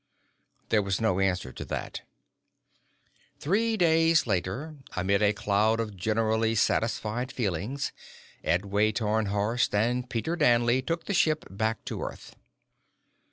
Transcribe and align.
There 0.69 0.81
was 0.81 0.99
no 0.99 1.19
answer 1.19 1.51
to 1.51 1.63
that. 1.65 2.01
Three 3.39 3.77
days 3.77 4.25
later, 4.25 4.77
amid 4.95 5.21
a 5.21 5.31
cloud 5.31 5.79
of 5.79 5.95
generally 5.95 6.55
satisfied 6.55 7.31
feelings, 7.31 7.91
Edway 8.43 8.93
Tarnhorst 8.95 9.75
and 9.75 10.09
Peter 10.09 10.35
Danley 10.35 10.81
took 10.81 11.05
the 11.05 11.13
ship 11.13 11.45
back 11.51 11.85
to 11.85 12.01
Earth. 12.01 12.35